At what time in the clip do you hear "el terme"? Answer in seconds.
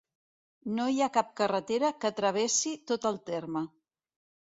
3.11-3.63